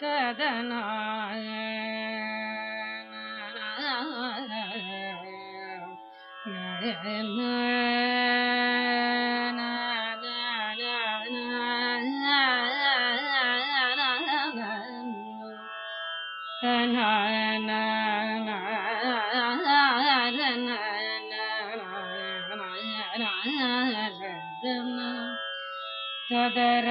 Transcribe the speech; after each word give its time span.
கதனாய 0.00 1.46
തദര 26.30 26.88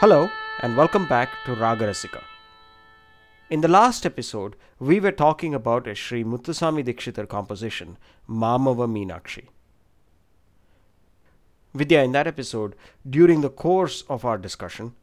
Hello 0.00 0.30
and 0.62 0.76
welcome 0.76 1.06
back 1.06 1.28
to 1.44 1.54
Raga 1.54 1.86
Rasika. 1.88 2.37
In 3.50 3.62
the 3.62 3.68
last 3.68 4.04
episode, 4.04 4.56
we 4.78 5.00
were 5.00 5.10
talking 5.10 5.54
about 5.54 5.88
a 5.88 5.94
Sri 5.94 6.22
Muthuswami 6.22 6.84
Dikshitar 6.84 7.26
composition, 7.26 7.96
Mamava 8.28 8.86
Meenakshi. 8.86 9.46
Vidya, 11.72 12.02
in 12.02 12.12
that 12.12 12.26
episode, 12.26 12.76
during 13.08 13.40
the 13.40 13.48
course 13.48 14.02
of 14.02 14.26
our 14.26 14.36
discussion, 14.36 14.94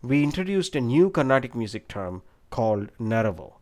we 0.00 0.22
introduced 0.22 0.76
a 0.76 0.80
new 0.80 1.10
Carnatic 1.10 1.56
music 1.56 1.88
term 1.88 2.22
called 2.50 2.90
Neraval. 3.00 3.54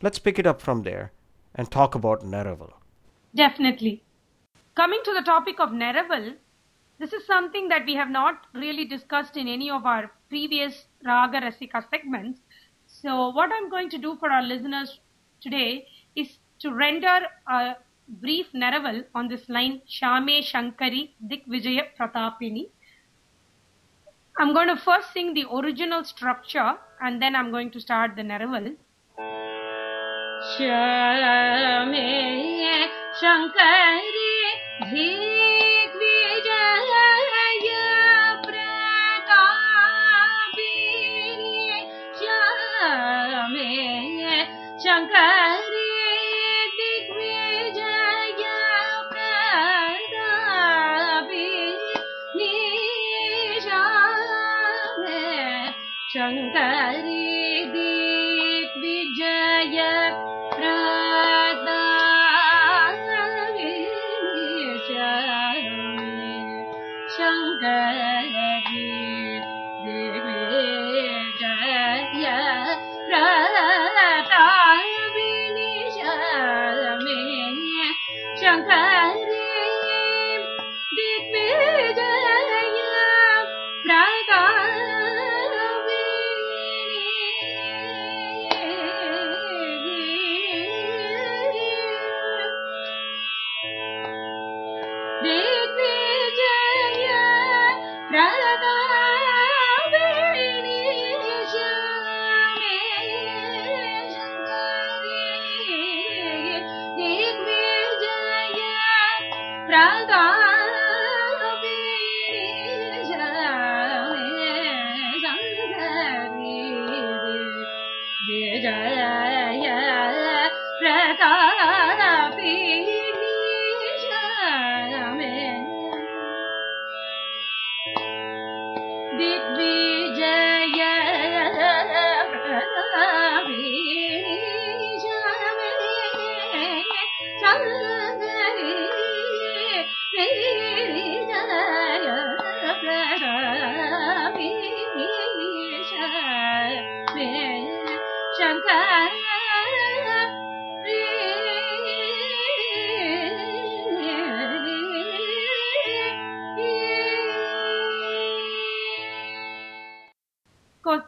Let's 0.00 0.18
pick 0.18 0.38
it 0.38 0.46
up 0.46 0.62
from 0.62 0.82
there 0.82 1.12
and 1.54 1.70
talk 1.70 1.94
about 1.94 2.24
Neraval. 2.24 2.72
Definitely. 3.34 4.02
Coming 4.76 5.00
to 5.04 5.12
the 5.12 5.22
topic 5.22 5.60
of 5.60 5.72
Neraval, 5.72 6.36
this 6.98 7.12
is 7.12 7.26
something 7.26 7.68
that 7.68 7.84
we 7.84 7.96
have 7.96 8.08
not 8.08 8.46
really 8.54 8.86
discussed 8.86 9.36
in 9.36 9.46
any 9.46 9.68
of 9.68 9.84
our 9.84 10.10
previous 10.30 10.86
Raga 11.04 11.42
Rasika 11.42 11.84
segments. 11.90 12.40
So, 13.02 13.30
what 13.30 13.50
I'm 13.52 13.68
going 13.70 13.90
to 13.90 13.98
do 13.98 14.16
for 14.20 14.30
our 14.30 14.42
listeners 14.42 15.00
today 15.40 15.86
is 16.14 16.38
to 16.60 16.72
render 16.72 17.26
a 17.48 17.74
brief 18.08 18.46
Neraval 18.54 19.04
on 19.14 19.28
this 19.28 19.48
line 19.48 19.82
Shyame 19.86 20.42
Shankari 20.42 21.10
Digvijaya 21.26 21.86
Pratapini. 21.98 22.68
I'm 24.38 24.54
going 24.54 24.68
to 24.68 24.76
first 24.76 25.12
sing 25.12 25.34
the 25.34 25.44
original 25.52 26.04
structure 26.04 26.74
and 27.02 27.20
then 27.20 27.34
I'm 27.34 27.50
going 27.50 27.72
to 27.72 27.80
start 27.80 28.14
the 28.14 28.22
Neraval. 28.22 28.76
Shyame 30.56 31.94
Shankari 33.20 34.24
Shankari 34.80 35.43
Shankari 56.34 56.73
Jaya 98.34 98.83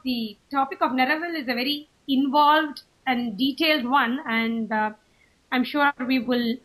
the 0.06 0.36
topic 0.52 0.78
of 0.80 0.92
Neraval 0.92 1.34
is 1.34 1.48
a 1.48 1.54
very 1.54 1.88
involved 2.08 2.82
and 3.06 3.36
detailed 3.36 3.84
one, 3.84 4.20
and 4.26 4.72
uh, 4.72 4.90
I'm 5.50 5.64
sure 5.64 5.92
we 6.06 6.20
will 6.20 6.56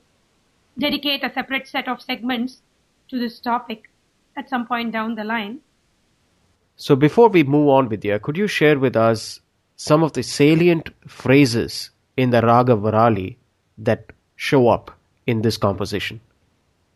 dedicate 0.78 1.24
a 1.24 1.34
separate 1.34 1.68
set 1.68 1.88
of 1.88 2.02
segments 2.02 2.62
to 3.10 3.20
this 3.20 3.40
topic 3.40 3.90
at 4.38 4.48
some 4.48 4.68
point 4.68 4.94
down 4.94 5.16
the 5.16 5.24
line. 5.24 5.60
So, 6.76 6.96
before 6.96 7.30
we 7.30 7.44
move 7.44 7.70
on, 7.70 7.90
Vidya, 7.90 8.20
could 8.20 8.38
you 8.38 8.48
share 8.48 8.80
with 8.80 8.96
us 8.96 9.42
some 9.76 10.04
of 10.04 10.14
the 10.14 10.24
salient 10.24 10.90
phrases 11.08 11.90
in 12.16 12.30
the 12.30 12.42
Raga 12.42 12.76
Varali 12.76 13.38
that 13.78 14.12
show 14.36 14.68
up 14.70 14.92
in 15.26 15.42
this 15.42 15.58
composition? 15.58 16.22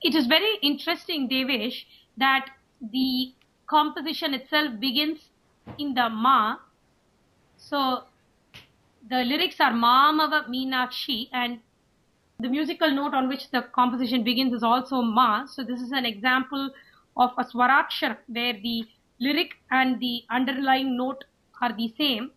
It 0.01 0.13
is 0.13 0.27
very 0.27 0.57
interesting, 0.61 1.27
Devesh, 1.27 1.85
that 2.17 2.49
the 2.81 3.33
composition 3.67 4.35
itself 4.35 4.79
begins 4.79 5.19
in 5.77 5.93
the 5.93 6.09
Ma. 6.09 6.57
So 7.57 8.03
the 9.09 9.23
lyrics 9.23 9.59
are 9.59 9.71
Mamava 9.71 10.47
Meenakshi 10.49 11.29
and 11.31 11.59
The 12.39 12.49
musical 12.49 12.91
note 12.91 13.13
on 13.13 13.29
which 13.29 13.49
the 13.51 13.61
composition 13.61 14.23
begins 14.23 14.53
is 14.53 14.61
also 14.61 15.01
ma. 15.01 15.45
So 15.45 15.63
this 15.63 15.81
is 15.81 15.91
an 15.93 16.05
example 16.05 16.69
of 17.15 17.31
a 17.37 17.45
swarakshara 17.45 18.17
where 18.27 18.53
the 18.53 18.85
lyric 19.19 19.53
and 19.71 20.01
the 20.01 20.25
underlying 20.29 20.97
note 20.97 21.23
are 21.61 21.71
the 21.71 21.93
same. 21.97 22.31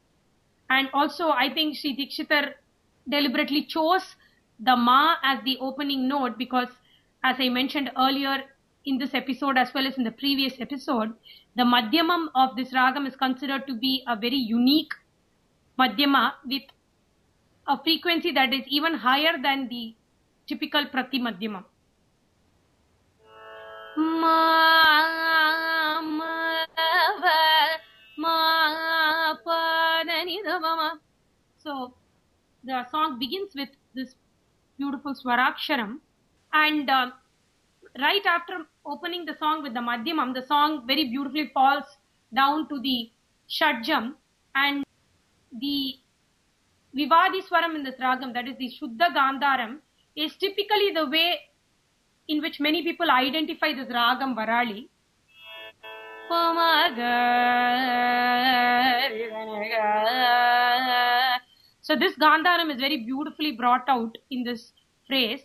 And 0.70 0.88
also 0.94 1.30
I 1.30 1.52
think 1.52 1.76
Sri 1.76 1.96
Dikshitar 1.96 2.54
deliberately 3.08 3.64
chose 3.64 4.14
the 4.60 4.76
ma 4.76 5.16
as 5.24 5.42
the 5.44 5.58
opening 5.58 6.06
note 6.06 6.38
because 6.38 6.68
as 7.24 7.36
I 7.40 7.48
mentioned 7.48 7.90
earlier 7.98 8.44
in 8.84 8.98
this 8.98 9.14
episode 9.14 9.58
as 9.58 9.74
well 9.74 9.86
as 9.86 9.98
in 9.98 10.04
the 10.04 10.12
previous 10.12 10.60
episode, 10.60 11.12
the 11.58 11.64
madhyamam 11.64 12.28
of 12.42 12.54
this 12.56 12.72
ragam 12.72 13.06
is 13.10 13.16
considered 13.16 13.66
to 13.66 13.74
be 13.84 13.92
a 14.06 14.14
very 14.24 14.42
unique 14.50 14.92
madhyama 15.78 16.20
with 16.52 16.68
a 17.66 17.76
frequency 17.86 18.30
that 18.36 18.54
is 18.58 18.68
even 18.68 18.94
higher 19.06 19.32
than 19.46 19.68
the 19.68 19.94
typical 20.46 20.86
prati 20.86 21.20
madhyamam. 21.20 21.64
So 31.58 31.94
the 32.62 32.86
song 32.90 33.18
begins 33.18 33.54
with 33.56 33.70
this 33.94 34.14
beautiful 34.78 35.14
swaraksharam 35.14 35.98
and 36.52 36.88
uh, 36.88 37.10
right 38.00 38.26
after 38.26 38.66
opening 38.84 39.24
the 39.24 39.36
song 39.38 39.62
with 39.62 39.74
the 39.74 39.80
madhyamam 39.80 40.34
the 40.34 40.46
song 40.46 40.86
very 40.86 41.04
beautifully 41.08 41.50
falls 41.54 41.84
down 42.34 42.68
to 42.68 42.80
the 42.80 43.10
shadjam 43.48 44.14
and 44.54 44.84
the 45.60 45.96
vivadi 46.94 47.40
swaram 47.42 47.74
in 47.74 47.82
this 47.82 47.98
ragam 48.00 48.32
that 48.34 48.46
is 48.48 48.56
the 48.58 48.70
shuddha 48.78 49.08
gandharam 49.18 49.78
is 50.16 50.36
typically 50.36 50.92
the 50.92 51.06
way 51.06 51.40
in 52.28 52.40
which 52.42 52.60
many 52.60 52.82
people 52.82 53.10
identify 53.10 53.72
this 53.72 53.88
ragam 53.88 54.34
varali. 54.34 54.88
So 61.80 61.96
this 61.96 62.16
gandharam 62.18 62.70
is 62.70 62.80
very 62.80 62.98
beautifully 62.98 63.52
brought 63.52 63.88
out 63.88 64.18
in 64.30 64.44
this 64.44 64.72
phrase 65.06 65.40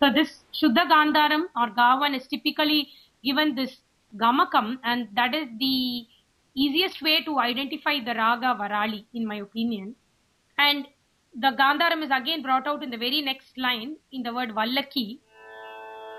So 0.00 0.12
this 0.12 0.44
Shuddha 0.54 0.86
Gandharam 0.88 1.46
or 1.56 1.70
Gavan 1.70 2.14
is 2.14 2.28
typically 2.28 2.88
given 3.24 3.56
this 3.56 3.78
Gamakam 4.16 4.78
and 4.84 5.08
that 5.14 5.34
is 5.34 5.48
the 5.58 6.06
easiest 6.54 7.02
way 7.02 7.24
to 7.24 7.40
identify 7.40 7.98
the 7.98 8.14
Raga 8.14 8.56
Varali 8.60 9.04
in 9.12 9.26
my 9.26 9.36
opinion. 9.36 9.96
And 10.56 10.86
the 11.40 11.50
Gandharam 11.52 12.02
is 12.02 12.10
again 12.10 12.42
brought 12.42 12.66
out 12.66 12.82
in 12.82 12.90
the 12.90 12.96
very 12.96 13.22
next 13.22 13.56
line 13.56 13.96
in 14.10 14.24
the 14.24 14.34
word 14.34 14.50
Vallaki. 14.50 15.20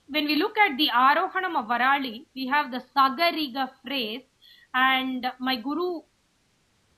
When 0.08 0.26
we 0.26 0.36
look 0.38 0.58
at 0.58 0.78
the 0.78 0.90
Arohanam 0.90 1.58
of 1.60 1.66
Varali, 1.68 2.26
we 2.34 2.48
have 2.48 2.72
the 2.72 2.82
Sagariga 2.96 3.72
phrase 3.86 4.22
and 4.74 5.30
my 5.40 5.58
Guru 5.58 6.04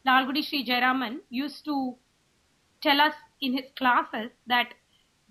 Lalgudi 0.06 0.44
Sri 0.46 0.64
Jayaraman 0.64 1.22
used 1.32 1.66
to 1.66 1.96
tell 2.84 3.02
us 3.02 3.16
in 3.42 3.54
his 3.54 3.66
classes 3.76 4.30
that 4.46 4.76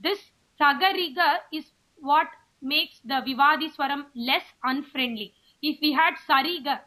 this 0.02 0.19
Sagariga 0.61 1.37
is 1.52 1.70
what 2.01 2.29
makes 2.63 3.01
the 3.05 3.23
Vivadi 3.27 3.71
Swaram 3.71 4.07
less 4.15 4.43
unfriendly. 4.65 5.35
If 5.63 5.79
we 5.81 5.93
had 5.93 6.15
Sariga 6.29 6.81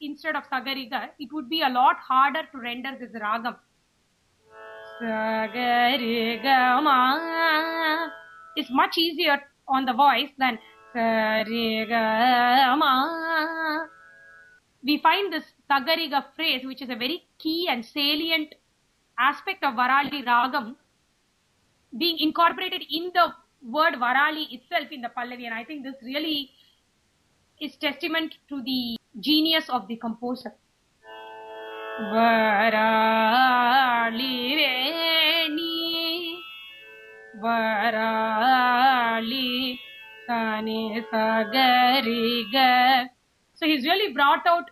instead 0.00 0.36
of 0.36 0.44
Sagariga, 0.52 1.10
it 1.18 1.32
would 1.32 1.48
be 1.48 1.62
a 1.62 1.68
lot 1.68 1.96
harder 1.96 2.42
to 2.52 2.58
render 2.58 2.96
this 2.98 3.12
ragam. 3.12 3.56
Sagariga 5.00 6.82
ma 6.82 8.08
is 8.56 8.66
much 8.70 8.96
easier 8.98 9.42
on 9.66 9.84
the 9.84 9.92
voice 9.92 10.30
than 10.38 10.58
Sariga 10.94 12.76
ma. 12.78 13.86
We 14.82 14.98
find 14.98 15.32
this 15.32 15.44
Sagariga 15.70 16.24
phrase, 16.36 16.64
which 16.64 16.82
is 16.82 16.90
a 16.90 16.96
very 16.96 17.26
key 17.38 17.66
and 17.70 17.84
salient 17.84 18.54
aspect 19.18 19.64
of 19.64 19.74
Varali 19.74 20.24
ragam, 20.24 20.76
being 21.96 22.18
incorporated 22.18 22.82
in 22.90 23.10
the 23.14 23.32
word 23.64 23.94
Varali 23.94 24.52
itself 24.52 24.88
in 24.90 25.00
the 25.00 25.08
Pallavi, 25.08 25.46
and 25.46 25.54
I 25.54 25.64
think 25.64 25.84
this 25.84 25.96
really 26.02 26.50
is 27.60 27.76
testament 27.76 28.34
to 28.48 28.62
the 28.62 28.96
genius 29.20 29.68
of 29.68 29.88
the 29.88 29.96
composer. 29.96 30.52
Varali 32.12 32.76
Veni 34.56 36.38
Varali 37.40 38.68
Sani 40.26 41.04
Sagariga. 41.12 43.08
So 43.54 43.66
he's 43.66 43.84
really 43.84 44.12
brought 44.12 44.46
out 44.46 44.70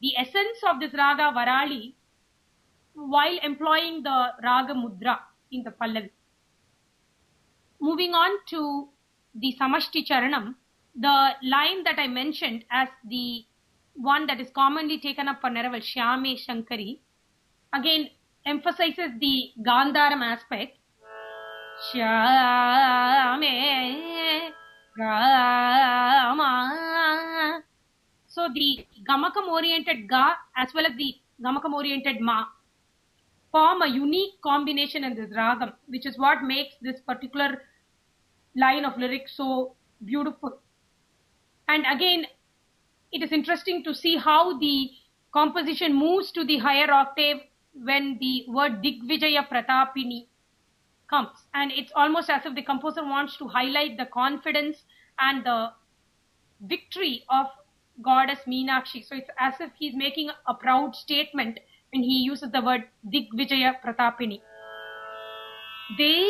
the 0.00 0.16
essence 0.18 0.62
of 0.68 0.80
this 0.80 0.92
raga 0.92 1.32
Varali 1.34 1.94
while 2.94 3.38
employing 3.42 4.02
the 4.02 4.32
raga 4.42 4.74
mudra 4.74 5.18
in 5.52 5.62
the 5.62 5.70
Pallavi. 5.70 6.10
Moving 7.80 8.12
on 8.14 8.30
to 8.50 8.88
the 9.34 9.56
Samashti 9.60 10.04
Charanam, 10.08 10.54
the 10.94 11.30
line 11.42 11.84
that 11.84 11.98
I 11.98 12.08
mentioned 12.08 12.64
as 12.70 12.88
the 13.04 13.44
one 13.94 14.26
that 14.26 14.40
is 14.40 14.48
commonly 14.54 14.98
taken 14.98 15.28
up 15.28 15.40
for 15.40 15.50
Neraval, 15.50 15.80
Shyame 15.80 16.36
Shankari, 16.44 16.98
again 17.72 18.10
emphasizes 18.46 19.12
the 19.20 19.52
Gandharam 19.64 20.22
aspect. 20.22 20.78
Shyame. 21.92 23.38
So 28.26 28.48
the 28.52 28.86
Gamakam 29.08 29.46
oriented 29.48 30.08
Ga 30.08 30.34
as 30.56 30.74
well 30.74 30.86
as 30.86 30.96
the 30.96 31.14
Gamakam 31.40 31.72
oriented 31.72 32.20
Ma 32.20 32.46
form 33.50 33.82
a 33.82 33.86
unique 33.86 34.40
combination 34.42 35.04
in 35.04 35.14
this 35.14 35.30
ragam, 35.30 35.72
which 35.86 36.06
is 36.06 36.18
what 36.18 36.42
makes 36.42 36.74
this 36.80 37.00
particular 37.00 37.62
line 38.56 38.84
of 38.84 38.96
lyrics 38.98 39.36
so 39.36 39.74
beautiful. 40.04 40.60
And 41.68 41.84
again, 41.90 42.26
it 43.12 43.22
is 43.22 43.32
interesting 43.32 43.84
to 43.84 43.94
see 43.94 44.16
how 44.16 44.58
the 44.58 44.90
composition 45.32 45.94
moves 45.94 46.32
to 46.32 46.44
the 46.44 46.58
higher 46.58 46.90
octave 46.90 47.38
when 47.72 48.18
the 48.20 48.44
word 48.48 48.82
Digvijaya 48.82 49.48
Pratapini 49.48 50.26
comes. 51.08 51.46
And 51.54 51.72
it's 51.72 51.92
almost 51.94 52.28
as 52.30 52.44
if 52.44 52.54
the 52.54 52.62
composer 52.62 53.02
wants 53.02 53.36
to 53.38 53.48
highlight 53.48 53.96
the 53.96 54.06
confidence 54.06 54.84
and 55.18 55.44
the 55.44 55.72
victory 56.60 57.24
of 57.28 57.46
goddess 58.02 58.40
Meenakshi. 58.46 59.06
So 59.06 59.16
it's 59.16 59.30
as 59.38 59.54
if 59.60 59.70
he's 59.78 59.94
making 59.94 60.30
a 60.46 60.54
proud 60.54 60.94
statement 60.96 61.60
when 61.92 62.02
he 62.02 62.18
uses 62.18 62.50
the 62.50 62.60
word 62.60 62.84
Digvijaya 63.06 63.74
Pratapini. 63.82 64.40
Digvijaya 65.98 66.28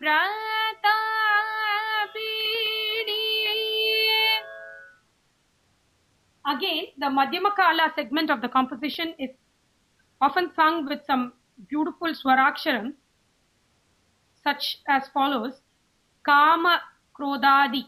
Pratapini. 0.00 0.42
Again, 6.44 6.86
the 6.98 7.06
Madhyamakala 7.06 7.94
segment 7.94 8.30
of 8.30 8.42
the 8.42 8.48
composition 8.48 9.14
is 9.18 9.30
often 10.20 10.50
sung 10.54 10.86
with 10.86 11.00
some 11.06 11.32
beautiful 11.68 12.08
swaraksharam 12.08 12.94
such 14.42 14.78
as 14.88 15.08
follows 15.14 15.60
Kama 16.24 16.80
Krodadi 17.16 17.84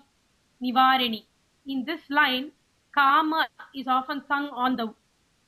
Nivarini. 0.63 1.25
In 1.67 1.85
this 1.85 2.01
line, 2.09 2.53
Kama 2.95 3.49
is 3.75 3.89
often 3.89 4.23
sung 4.29 4.49
on 4.51 4.77
the 4.77 4.95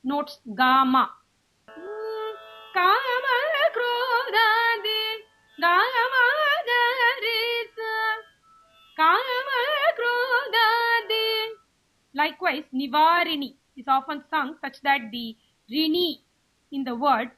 notes 0.03 0.39
Gama. 0.53 1.09
Kama 2.73 3.37
Krodadi 3.75 5.03
Gama 5.61 6.25
Garisa 6.69 7.93
Kama 8.97 9.61
Krodadi. 9.99 11.27
Likewise, 12.13 12.65
Nivarini 12.73 13.55
is 13.77 13.85
often 13.87 14.23
sung 14.29 14.55
such 14.61 14.81
that 14.81 15.09
the 15.13 15.37
Rini 15.71 16.17
in 16.73 16.83
the 16.83 16.95
word 16.95 17.31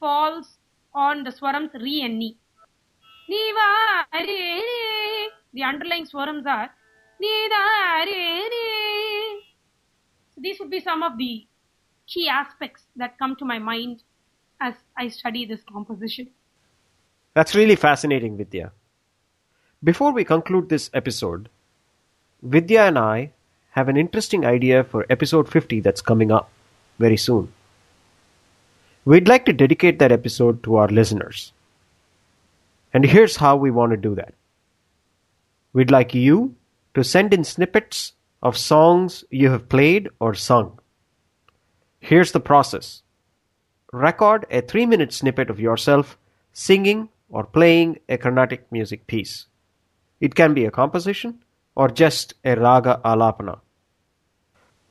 falls 0.00 0.58
on 0.92 1.22
the 1.22 1.30
swarams 1.30 1.72
re 1.74 2.02
and 2.02 2.18
ni. 2.18 2.36
Ni 3.28 3.52
va 3.52 4.04
re 4.14 4.62
re. 4.68 5.30
The 5.54 5.62
underlying 5.62 6.06
swarams 6.06 6.44
are 6.46 6.70
ni 7.20 7.48
da 7.48 8.04
re 8.04 8.48
re. 8.50 8.65
So 8.65 8.65
these 10.36 10.58
would 10.60 10.70
be 10.70 10.80
some 10.80 11.02
of 11.02 11.18
the 11.18 11.46
key 12.06 12.28
aspects 12.28 12.84
that 12.96 13.18
come 13.18 13.36
to 13.36 13.44
my 13.44 13.58
mind 13.58 14.02
as 14.60 14.74
I 14.96 15.08
study 15.08 15.44
this 15.44 15.62
composition. 15.70 16.28
That's 17.34 17.54
really 17.54 17.76
fascinating, 17.76 18.36
Vidya. 18.36 18.72
Before 19.84 20.12
we 20.12 20.24
conclude 20.24 20.68
this 20.68 20.90
episode, 20.94 21.48
Vidya 22.42 22.82
and 22.84 22.98
I 22.98 23.32
have 23.70 23.88
an 23.88 23.96
interesting 23.96 24.46
idea 24.46 24.84
for 24.84 25.04
episode 25.10 25.50
50 25.50 25.80
that's 25.80 26.00
coming 26.00 26.32
up 26.32 26.50
very 26.98 27.16
soon. 27.16 27.52
We'd 29.04 29.28
like 29.28 29.44
to 29.46 29.52
dedicate 29.52 29.98
that 29.98 30.12
episode 30.12 30.62
to 30.64 30.76
our 30.76 30.88
listeners. 30.88 31.52
And 32.92 33.04
here's 33.04 33.36
how 33.36 33.56
we 33.56 33.70
want 33.70 33.90
to 33.90 33.96
do 33.96 34.14
that. 34.14 34.32
We'd 35.74 35.90
like 35.90 36.14
you 36.14 36.54
to 36.94 37.04
send 37.04 37.34
in 37.34 37.44
snippets 37.44 38.12
of 38.46 38.56
songs 38.56 39.24
you 39.30 39.50
have 39.50 39.68
played 39.68 40.08
or 40.20 40.32
sung. 40.32 40.78
Here's 41.98 42.32
the 42.32 42.46
process 42.48 43.02
record 43.92 44.46
a 44.50 44.60
three 44.60 44.86
minute 44.86 45.12
snippet 45.12 45.50
of 45.50 45.58
yourself 45.58 46.16
singing 46.52 47.08
or 47.28 47.44
playing 47.44 47.98
a 48.08 48.16
Carnatic 48.16 48.70
music 48.70 49.06
piece. 49.08 49.46
It 50.20 50.36
can 50.36 50.54
be 50.54 50.64
a 50.64 50.70
composition 50.70 51.40
or 51.74 51.88
just 51.88 52.34
a 52.44 52.54
raga 52.54 53.00
alapana. 53.04 53.58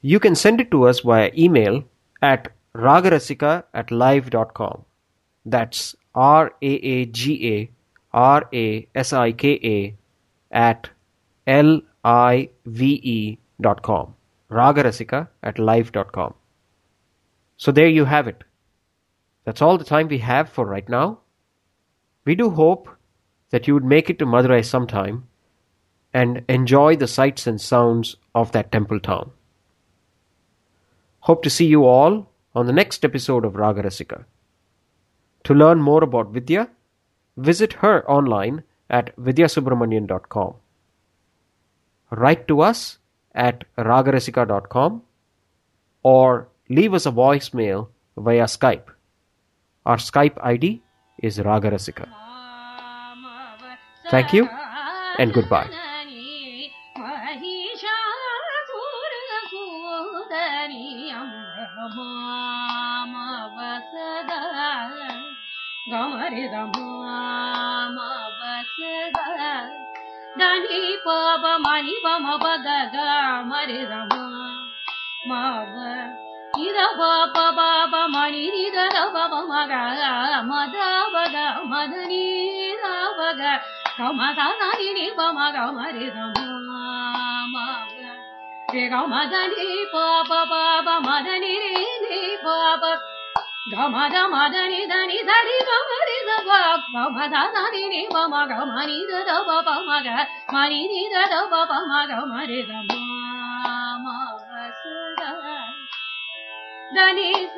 You 0.01 0.19
can 0.19 0.35
send 0.35 0.59
it 0.59 0.69
to 0.71 0.83
us 0.89 0.99
via 0.99 1.31
email 1.45 1.83
at 2.21 2.49
ragarasika 2.75 3.63
at 3.73 3.89
live.com. 3.89 4.83
That's 5.45 5.95
R 6.13 6.51
A 6.61 6.73
A 6.95 7.05
G 7.05 7.39
A 7.53 7.69
R 8.11 8.49
A 8.53 8.87
S 8.95 9.13
I 9.13 9.31
K 9.31 9.57
A 9.77 9.95
at 10.51 10.89
L 11.47 11.81
I 12.03 12.49
V 12.65 12.99
E 13.15 13.37
dot 13.61 13.81
com. 13.81 14.15
Ragarasika 14.49 15.27
at 15.43 15.59
live.com. 15.59 16.33
So 17.57 17.71
there 17.71 17.87
you 17.87 18.05
have 18.05 18.27
it. 18.27 18.43
That's 19.45 19.61
all 19.61 19.77
the 19.77 19.83
time 19.85 20.07
we 20.07 20.19
have 20.19 20.49
for 20.49 20.65
right 20.65 20.87
now. 20.89 21.19
We 22.25 22.35
do 22.35 22.49
hope 22.49 22.89
that 23.51 23.67
you 23.67 23.73
would 23.73 23.85
make 23.85 24.09
it 24.09 24.19
to 24.19 24.25
Madurai 24.25 24.65
sometime 24.65 25.27
and 26.13 26.43
enjoy 26.47 26.95
the 26.95 27.07
sights 27.07 27.45
and 27.47 27.59
sounds 27.59 28.15
of 28.33 28.51
that 28.51 28.71
temple 28.71 28.99
town. 28.99 29.31
Hope 31.21 31.43
to 31.43 31.49
see 31.49 31.65
you 31.65 31.85
all 31.85 32.31
on 32.53 32.65
the 32.65 32.73
next 32.73 33.03
episode 33.03 33.45
of 33.45 33.53
Ragarasika. 33.53 34.25
To 35.45 35.53
learn 35.53 35.81
more 35.81 36.03
about 36.03 36.31
Vidya, 36.31 36.69
visit 37.37 37.73
her 37.73 38.09
online 38.09 38.63
at 38.89 39.15
vidyasubramanian.com. 39.17 40.55
Write 42.11 42.47
to 42.47 42.61
us 42.61 42.97
at 43.35 43.63
ragarasika.com 43.77 45.01
or 46.03 46.47
leave 46.69 46.93
us 46.93 47.05
a 47.05 47.11
voicemail 47.11 47.89
via 48.17 48.45
Skype. 48.45 48.87
Our 49.85 49.97
Skype 49.97 50.37
ID 50.41 50.81
is 51.19 51.37
Ragarasika. 51.39 52.07
Thank 54.09 54.33
you 54.33 54.47
and 55.19 55.33
goodbye. 55.33 55.69
మని 71.64 71.94
బమ 72.04 72.26
బగ 72.42 72.66
గమరి 72.94 73.80
రమ 73.90 74.14
మవ 75.28 75.76
ఇద 76.64 76.78
బప 76.98 77.36
బబ 77.58 77.94
మని 78.14 78.44
నిద 78.54 78.78
రబ 78.96 79.16
మగ 79.50 79.72
మద 80.50 80.76
బగ 81.14 81.36
మదని 81.64 82.24
రబగ 82.82 83.42
గమ 84.00 84.20
దని 84.38 84.88
ని 84.98 85.06
బమ 85.18 85.38
గమరి 85.56 86.06
రమ 86.16 86.38
మవ 87.54 88.02
రే 88.74 88.84
గమ 88.88 89.14
గమ 93.73 93.95
గమ 94.13 94.35
దని 94.53 94.81
దని 94.89 95.19
ధరి 95.27 95.55
గమ 95.67 95.91
రి 96.07 96.17
ద 96.27 96.31
గ 96.47 96.49
పమ 96.93 97.17
ద 97.33 97.35
ద 97.55 97.57
ని 97.73 97.83
ని 97.93 98.01
మమ 98.15 98.33
గమ 98.51 98.73
ని 98.89 98.97
ద 99.11 99.13
ద 99.29 99.31
ప 99.47 99.49
ప 99.67 99.69
మ 99.87 99.91
గ 100.05 100.09
మ 100.53 100.55
ని 100.71 100.81
ని 100.91 101.01
ద 101.13 101.15
ద 101.31 101.35
ప 101.51 101.53
ప 101.69 101.71
మ 101.89 101.93
గ 102.09 102.13
మ 102.31 102.33
రి 102.49 102.59
ద 102.69 102.71
మ 102.89 102.91
మ 104.03 104.07
స 104.79 104.83
ద 105.19 105.23
ద 106.95 106.99
ని 107.17 107.29
స 107.55 107.57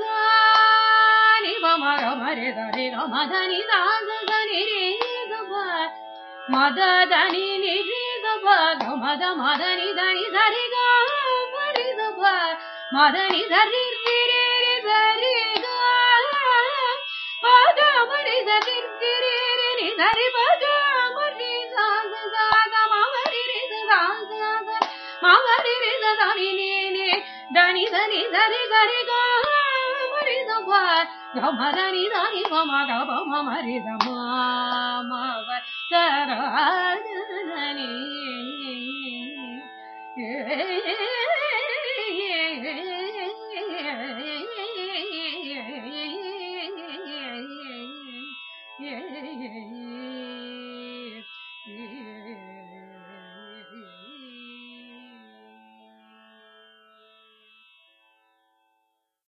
ని 1.44 1.54
మ 1.64 1.66
మ 1.84 1.86
గ 2.02 2.04
మ 2.22 2.24
రి 2.40 2.48
ద 2.58 2.60
రి 2.78 2.86
గ 2.94 2.98
మ 3.14 3.16
ద 3.32 3.34
ని 3.52 3.60
ద 3.72 3.74
ద 4.08 4.12
ద 4.30 4.34
ని 4.50 4.62
రి 4.72 4.86
ద 5.32 5.34
ప 5.52 5.54
మ 6.54 6.56
ద 6.78 6.80
ద 7.12 7.16
ని 7.36 7.46
ని 7.66 7.76
రి 7.90 8.04
ద 8.24 8.28
ప 8.46 8.48
గ 8.82 8.84
మ 9.04 9.06
ద 9.22 9.24
మ 9.42 9.44
ద 9.62 9.64
ని 9.80 9.90
ద 10.00 10.02
ని 10.16 10.26
ద 10.36 10.40
రి 10.56 10.66
గ 10.74 10.78
మ 11.54 11.56
రి 11.76 11.88
ద 12.00 12.02
ప 12.20 12.24
మ 12.96 12.98
ద 13.14 13.18
ని 13.34 13.44
ద 13.52 13.56
రి 13.74 13.84
రి 14.06 14.18
రి 14.32 14.47
దని 26.23 26.51
ని 26.53 26.73
ని 26.91 27.07
దని 27.55 27.85
దని 27.87 28.21
ధరి 28.33 28.63
గరి 28.73 29.01
గ 29.03 29.13
మరి 30.13 30.37
దబ 30.49 30.71
గమ 31.37 31.61
దని 31.71 32.05
దని 32.09 32.43
మమ 32.53 32.73
గ 32.89 32.99
బమ 33.03 33.33
మరి 33.41 33.77
దమ 33.79 34.07
మవ 35.11 35.49
సర 35.91 36.31
దని 37.51 37.91